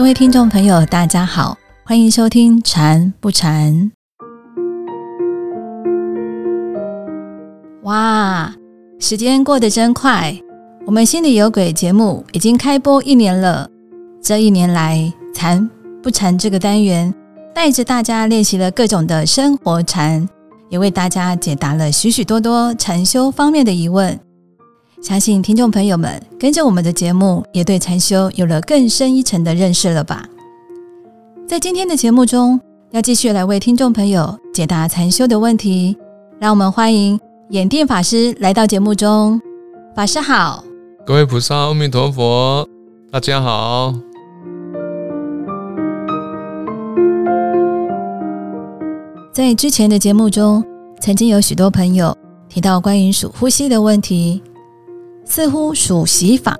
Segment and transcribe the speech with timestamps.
[0.00, 3.70] 各位听众朋友，大家好，欢迎收听《禅不禅》。
[7.82, 8.50] 哇，
[8.98, 10.34] 时间过得真快！
[10.86, 13.68] 我们心里有鬼节目已经开播一年了。
[14.22, 15.68] 这一年来，《禅
[16.02, 17.14] 不禅》这个单元
[17.54, 20.26] 带着大家练习了各种的生活禅，
[20.70, 24.18] 也为大家解答了许许多多禅修方面的疑问。
[25.00, 30.26] 相信听众朋友们跟着我们的节目，也对禅修有了更深一层的认识了吧？
[31.48, 32.60] 在今天的节目中，
[32.90, 35.96] 要继续来为听众朋友解答禅修的问题。
[36.38, 37.18] 让我们欢迎
[37.48, 39.40] 演电法师来到节目中。
[39.96, 40.62] 法师好，
[41.06, 42.68] 各位菩萨，阿弥陀佛，
[43.10, 43.94] 大家好。
[49.32, 50.62] 在之前的节目中，
[51.00, 52.14] 曾经有许多朋友
[52.50, 54.42] 提到关于数呼吸的问题。
[55.30, 56.58] 似乎数息法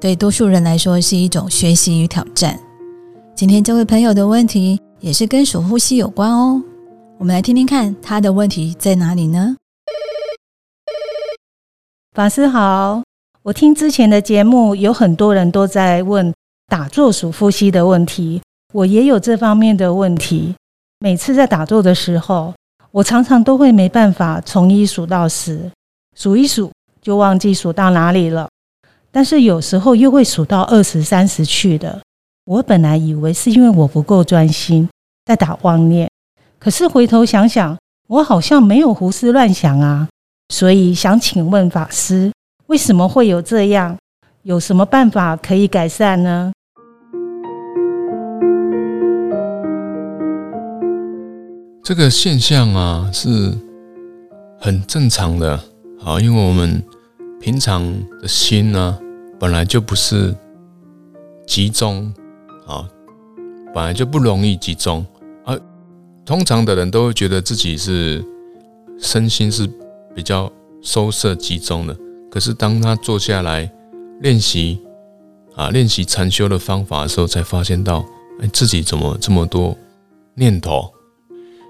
[0.00, 2.58] 对多数人来说是一种学习与挑战。
[3.34, 6.62] 今天这位朋友的问题也是跟数呼吸有关哦。
[7.18, 9.54] 我们来听听看他的问题在哪里呢？
[12.14, 13.02] 法师好，
[13.42, 16.32] 我听之前的节目，有很多人都在问
[16.68, 18.40] 打坐数呼吸的问题，
[18.72, 20.54] 我也有这方面的问题。
[21.00, 22.54] 每次在打坐的时候，
[22.92, 25.70] 我常常都会没办法从一数到十，
[26.14, 26.72] 数一数。
[27.06, 28.48] 就忘记数到哪里了，
[29.12, 32.00] 但是有时候又会数到二十三十去的。
[32.44, 34.88] 我本来以为是因为我不够专心
[35.24, 36.10] 在打妄念，
[36.58, 40.08] 可是回头想想，我好像没有胡思乱想啊。
[40.52, 42.32] 所以想请问法师，
[42.66, 43.96] 为什么会有这样？
[44.42, 46.50] 有什么办法可以改善呢？
[51.84, 53.56] 这个现象啊，是
[54.58, 55.60] 很正常的。
[56.00, 56.82] 好，因为我们。
[57.46, 57.80] 平常
[58.20, 58.98] 的心呢，
[59.38, 60.34] 本来就不是
[61.46, 62.12] 集中
[62.66, 62.90] 啊，
[63.72, 65.06] 本来就不容易集中
[65.44, 65.56] 啊。
[66.24, 68.20] 通常的人都会觉得自己是
[68.98, 69.64] 身心是
[70.12, 71.96] 比较收摄集中的，
[72.28, 73.70] 可是当他坐下来
[74.22, 74.80] 练习
[75.54, 78.04] 啊，练习禅修的方法的时候，才发现到
[78.40, 79.78] 哎，自己怎么这么多
[80.34, 80.92] 念头？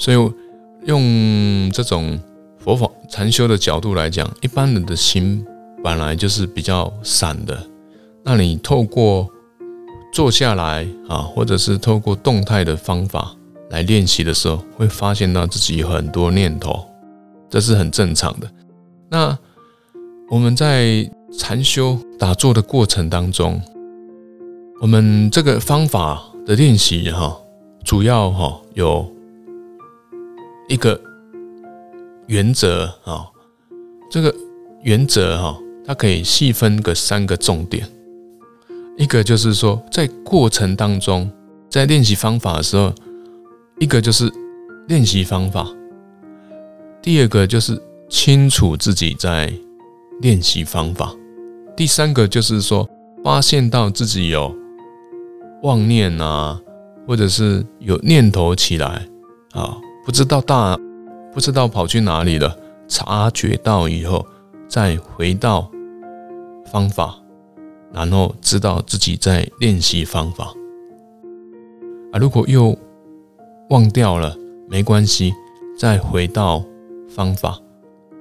[0.00, 0.32] 所以
[0.86, 2.18] 用这种
[2.58, 5.46] 佛法禅修的角度来讲，一般人的心。
[5.82, 7.66] 本来就是比较散的，
[8.22, 9.26] 那你透过
[10.12, 13.34] 坐下来啊，或者是透过动态的方法
[13.70, 16.84] 来练习的时候，会发现到自己有很多念头，
[17.48, 18.50] 这是很正常的。
[19.08, 19.38] 那
[20.28, 23.58] 我们在禅修打坐的过程当中，
[24.82, 27.34] 我们这个方法的练习哈，
[27.84, 29.10] 主要哈有
[30.68, 31.00] 一个
[32.26, 33.26] 原则啊，
[34.10, 34.34] 这个
[34.82, 35.58] 原则哈。
[35.90, 37.84] 它可以细分个三个重点，
[38.96, 41.28] 一个就是说，在过程当中，
[41.68, 42.94] 在练习方法的时候，
[43.80, 44.32] 一个就是
[44.86, 45.66] 练习方法，
[47.02, 47.76] 第二个就是
[48.08, 49.52] 清楚自己在
[50.20, 51.12] 练习方法，
[51.76, 52.88] 第三个就是说，
[53.24, 54.54] 发现到自己有
[55.64, 56.56] 妄念啊，
[57.04, 59.04] 或者是有念头起来
[59.54, 60.78] 啊，不知道大，
[61.34, 62.56] 不知道跑去哪里了，
[62.86, 64.24] 察觉到以后，
[64.68, 65.68] 再回到。
[66.70, 67.16] 方法，
[67.92, 70.54] 然后知道自己在练习方法
[72.12, 72.18] 啊。
[72.18, 72.76] 如果又
[73.70, 74.36] 忘掉了，
[74.68, 75.32] 没关系，
[75.76, 76.64] 再回到
[77.08, 77.58] 方法，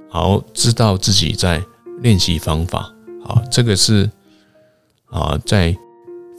[0.09, 1.63] 好，知道自己在
[2.01, 2.91] 练习方法。
[3.23, 4.09] 好，这个是
[5.11, 5.75] 啊，在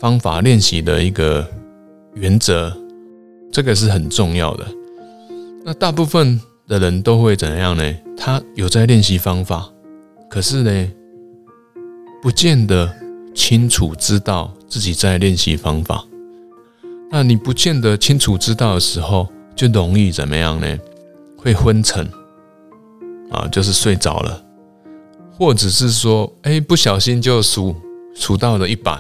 [0.00, 1.46] 方法练习的一个
[2.14, 2.76] 原则，
[3.52, 4.66] 这个是很重要的。
[5.64, 7.96] 那大部分的人都会怎样呢？
[8.16, 9.68] 他有在练习方法，
[10.28, 10.92] 可是呢？
[12.22, 12.92] 不见得
[13.34, 16.04] 清楚知道自己在练习方法，
[17.10, 19.26] 那你不见得清楚知道的时候，
[19.56, 20.78] 就容易怎么样呢？
[21.36, 22.06] 会昏沉
[23.30, 24.44] 啊，就是睡着了，
[25.32, 27.74] 或者是说，哎，不小心就数
[28.14, 28.92] 数到了一百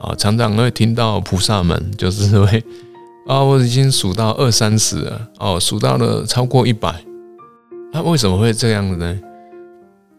[0.00, 0.14] 啊。
[0.16, 2.64] 常常会听到菩萨们就是会
[3.28, 7.04] 啊，我已经数到二三十了哦，数到了超过一百，
[7.92, 9.20] 那为什么会这样子呢？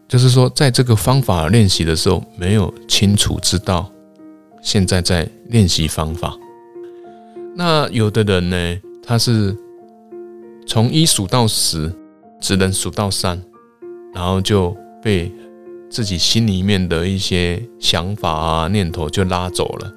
[0.08, 3.92] 就是说，在这个方法练习的时候，没有清楚知道
[4.62, 6.34] 现在在练习方法。
[7.54, 9.54] 那有的人呢，他是
[10.66, 11.92] 从一数到十，
[12.40, 13.38] 只能数到三，
[14.14, 15.30] 然后就被
[15.90, 19.94] 自己心里面的一些想法啊、念头就拉走了。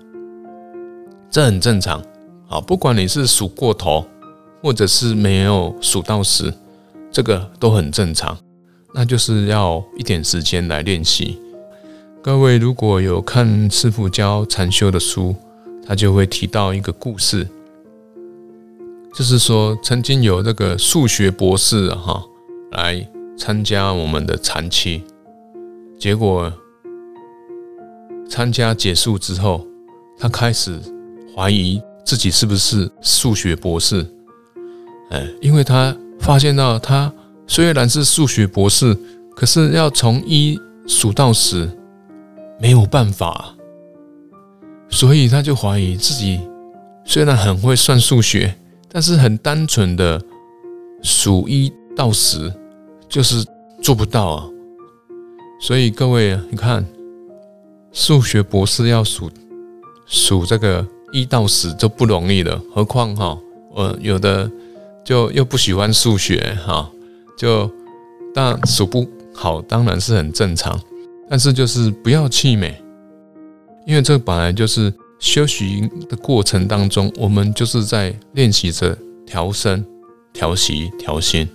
[1.29, 2.03] 这很正常
[2.49, 4.05] 啊，不管你是数过头，
[4.61, 6.53] 或者是没有数到十，
[7.09, 8.37] 这个都很正常。
[8.93, 11.39] 那就是要一点时间来练习。
[12.21, 15.35] 各位如果有看师傅教禅修的书，
[15.85, 17.47] 他就会提到一个故事，
[19.13, 22.23] 就是说曾经有那个数学博士哈
[22.71, 23.07] 来
[23.37, 25.03] 参加我们的禅期，
[25.97, 26.51] 结果
[28.29, 29.65] 参加结束之后，
[30.19, 30.79] 他开始
[31.35, 34.05] 怀疑自己是不是数学博士，
[35.09, 37.11] 哎，因为他发现到他
[37.53, 38.97] 虽然是数学博士，
[39.35, 40.57] 可是要从一
[40.87, 41.69] 数到十
[42.61, 43.53] 没有办法。
[44.89, 46.39] 所以他就怀疑自己
[47.03, 48.55] 虽然很会算数学，
[48.89, 50.21] 但是很单纯的
[51.01, 52.53] 数一到十
[53.09, 53.45] 就是
[53.81, 54.49] 做不到啊。
[55.59, 56.85] 所以各位，你看
[57.91, 59.29] 数学博士要数
[60.05, 63.37] 数这个一到十就不容易了，何况哈，
[63.75, 64.49] 呃有的
[65.03, 66.89] 就又不喜欢数学哈，
[67.41, 67.67] 就
[68.35, 70.79] 但数不好当然是很正常，
[71.27, 72.71] 但是就是不要气馁。
[73.87, 78.95] 因为这本来就是修习的过程当中，我们就是在练习着
[79.25, 79.83] 调身、
[80.31, 81.49] 调息、调心。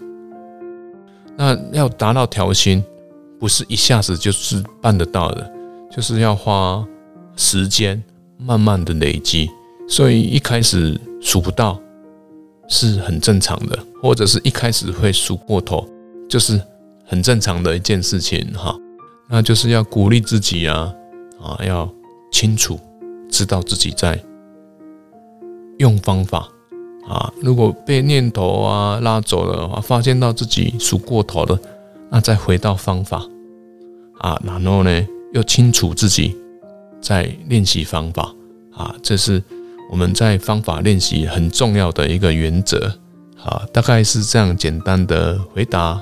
[1.36, 2.82] 那要达到调心，
[3.38, 5.48] 不是一下子就是办得到的，
[5.94, 6.84] 就是要花
[7.36, 8.02] 时间，
[8.36, 9.48] 慢慢的累积。
[9.86, 11.80] 所以一开始数不到
[12.68, 15.86] 是很正常的，或者是一开始会数过头，
[16.28, 16.60] 就是
[17.04, 18.76] 很正常的一件事情哈。
[19.28, 20.92] 那就是要鼓励自己啊，
[21.40, 21.88] 啊要。
[22.32, 22.78] 清楚
[23.30, 24.20] 知道自己在
[25.78, 26.46] 用方法
[27.08, 31.58] 啊，如果被念头啊拉走了话，发现到自己数过头了，
[32.10, 33.24] 那再回到方法
[34.18, 36.36] 啊，然后呢又清楚自己
[37.00, 38.34] 在练习方法
[38.72, 39.42] 啊，这是
[39.90, 42.92] 我们在方法练习很重要的一个原则
[43.36, 46.00] 好，大概是这样简单的回答。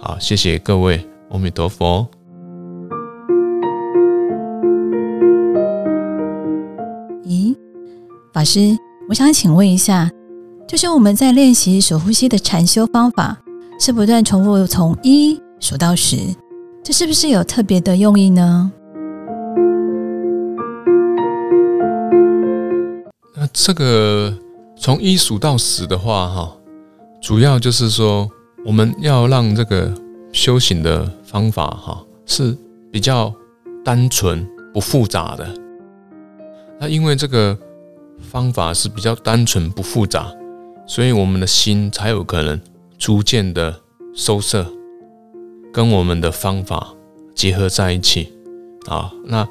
[0.00, 2.06] 好，谢谢各位，阿弥陀佛。
[8.32, 8.74] 老师，
[9.06, 10.10] 我想请问一下，
[10.66, 13.36] 就是我们在练习数呼吸的禅修方法，
[13.78, 16.16] 是不断重复从一数到十，
[16.82, 18.72] 这是不是有特别的用意呢？
[23.52, 24.36] 这个
[24.76, 26.56] 从一数到十的话，哈，
[27.20, 28.28] 主要就是说
[28.64, 29.92] 我们要让这个
[30.32, 32.56] 修行的方法，哈，是
[32.90, 33.32] 比较
[33.84, 35.48] 单纯不复杂的。
[36.78, 37.56] 那因为这个。
[38.22, 40.30] 方法是比较单纯不复杂，
[40.86, 42.60] 所以我们的心才有可能
[42.98, 43.74] 逐渐的
[44.14, 44.64] 收摄，
[45.72, 46.94] 跟我们的方法
[47.34, 48.30] 结合在一起
[48.86, 49.10] 啊。
[49.24, 49.48] 那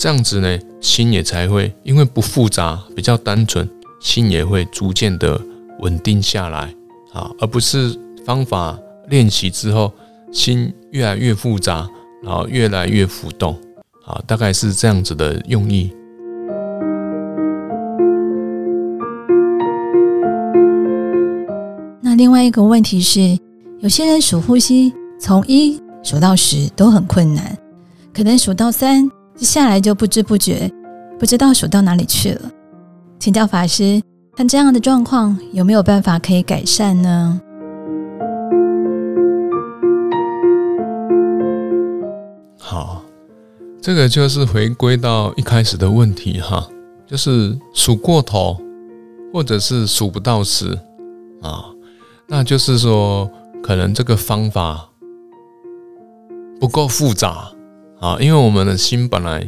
[0.00, 3.68] 这样子呢，心也才会因为不复杂，比较单纯，
[4.00, 5.38] 心也会逐渐的
[5.80, 6.74] 稳定下来
[7.12, 7.94] 啊，而不是
[8.24, 8.78] 方法
[9.10, 9.92] 练习之后，
[10.32, 11.86] 心越来越复杂，
[12.22, 13.52] 然后越来越浮动
[14.06, 15.92] 啊，大概是这样子的用意。
[22.00, 23.38] 那另外一个问题是，
[23.80, 27.54] 有些人数呼吸从一数到十都很困难，
[28.14, 29.06] 可能数到三
[29.44, 30.70] 下来就不知不觉
[31.18, 32.50] 不知道数到哪里去了。
[33.18, 34.00] 请教法师，
[34.36, 37.40] 看这样的状况有没有办法可以改善呢？
[42.58, 43.02] 好，
[43.80, 46.68] 这个就是回归到一开始的问题哈，
[47.06, 48.56] 就是数过头，
[49.32, 50.78] 或者是数不到十
[51.42, 51.64] 啊。
[52.26, 53.28] 那就是说，
[53.62, 54.88] 可能这个方法
[56.60, 57.50] 不够复杂
[58.00, 59.46] 啊，因为我们的心本来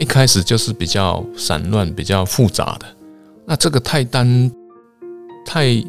[0.00, 2.86] 一开始就是比较散乱、比较复杂的。
[3.46, 4.50] 那这个太单、
[5.46, 5.82] 太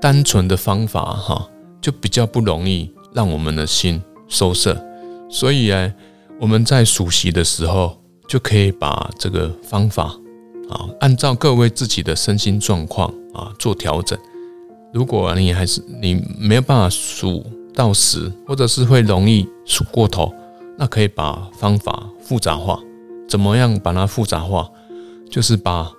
[0.00, 1.48] 单纯的方法哈，
[1.80, 4.82] 就比较不容易让我们的心收摄。
[5.28, 5.92] 所以呢，
[6.40, 10.04] 我们在熟习的时候，就可以把这个方法
[10.70, 14.18] 啊，按照各位自己的身心状况啊做调整。
[14.94, 20.32] 如果你还是你没有办法数到十，或者是会容易数过头，
[20.80, 22.80] 那可以把方法复杂化。
[23.28, 24.66] 怎么样把它复杂化？
[25.30, 25.92] 就是把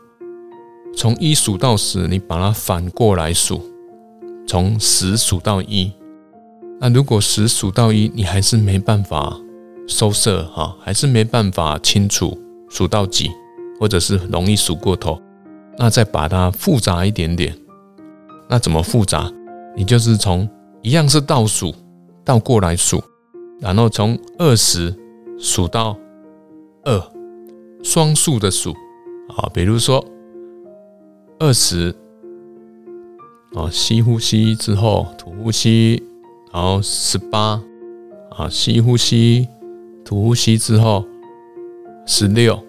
[0.97, 3.61] 从一数到十，你把它反过来数，
[4.47, 5.91] 从十数到一。
[6.79, 9.39] 那如果十数到一，你还是没办法
[9.87, 12.35] 收摄哈，还是没办法清楚
[12.67, 13.29] 数到几，
[13.79, 15.21] 或者是容易数过头，
[15.77, 17.55] 那再把它复杂一点点。
[18.49, 19.31] 那怎么复杂？
[19.77, 20.49] 你就是从
[20.81, 21.73] 一样是倒数，
[22.25, 23.01] 倒过来数，
[23.61, 24.93] 然后从二十
[25.39, 25.97] 数到
[26.83, 27.11] 二，
[27.83, 28.75] 双数的数。
[29.37, 30.03] 啊，比如说
[31.39, 31.95] 二十，
[33.53, 36.03] 啊，吸呼吸之后吐呼吸，
[36.51, 37.61] 然后十八，
[38.31, 39.47] 啊，吸呼吸
[40.03, 41.05] 吐呼吸之后
[42.05, 42.61] 十六，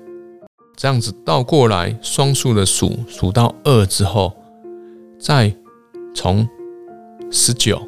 [0.77, 4.33] 这样子倒过来双数的数，数到二之后，
[5.19, 5.53] 再
[6.15, 6.49] 从
[7.29, 7.83] 十九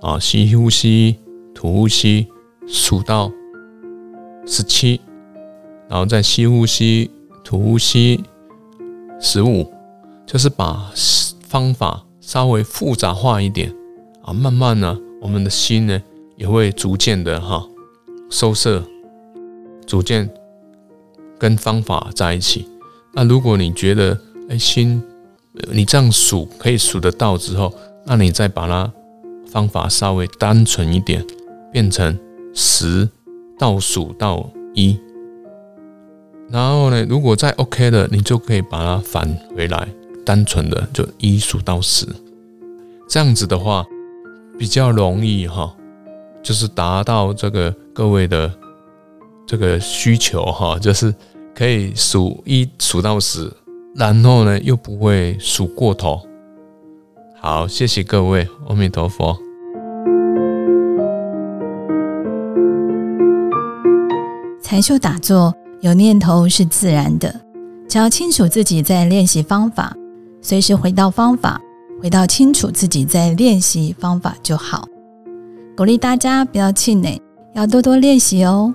[0.00, 1.16] 啊吸呼吸
[1.52, 2.28] 吐呼吸
[2.66, 3.30] 数到
[4.46, 5.00] 十七，
[5.88, 7.10] 然后再吸呼吸
[7.42, 8.22] 吐呼吸
[9.20, 9.70] 十五，
[10.26, 10.90] 就是把
[11.42, 13.74] 方法稍微复杂化一点
[14.22, 16.02] 啊，慢慢呢，我们的心呢
[16.36, 17.66] 也会逐渐的哈
[18.30, 18.82] 收摄，
[19.86, 20.28] 逐渐。
[21.38, 22.68] 跟方法在一起，
[23.12, 24.16] 那如果你觉得
[24.48, 25.02] 哎心，
[25.72, 27.74] 你这样数可以数得到之后，
[28.06, 28.92] 那你再把它
[29.48, 31.26] 方法稍微单纯一点，
[31.72, 32.16] 变成
[32.52, 33.08] 十
[33.58, 34.98] 倒数到一，
[36.50, 39.88] 然后呢，如果再 OK 的，你就可以把它返回来，
[40.24, 42.06] 单纯的就一数到十，
[43.08, 43.84] 这样子的话
[44.58, 45.74] 比较容易哈，
[46.42, 48.52] 就是达到这个各位的
[49.46, 51.14] 这个需求哈，就是。
[51.54, 53.52] 可以数一数到十，
[53.94, 56.18] 然后呢又不会数过头。
[57.38, 59.36] 好，谢谢各位，阿弥陀佛。
[64.72, 67.42] 禅修打坐有念头是自然的，
[67.90, 69.94] 只要清楚自己在练习方法，
[70.40, 71.60] 随时回到方法，
[72.02, 74.88] 回到清楚自己在练习方法就好。
[75.76, 77.20] 鼓励大家不要气馁，
[77.54, 78.72] 要多多练习哦。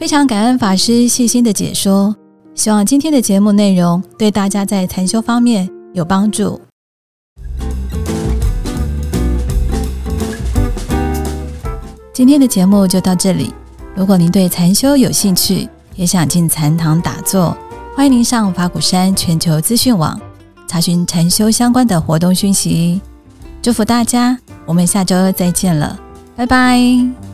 [0.00, 2.16] 非常感恩法师细心的解说，
[2.56, 6.60] 希望今天的节目内容对大家在禅修方面有帮助。
[12.12, 13.54] 今天的节目就到这里。
[13.96, 17.56] 如果您对禅修有兴趣，也想进禅堂打坐，
[17.94, 20.20] 欢迎您上法鼓山全球资讯网
[20.66, 23.00] 查询禅修相关的活动讯息。
[23.62, 24.36] 祝福大家，
[24.66, 25.98] 我们下周再见了，
[26.34, 27.33] 拜拜。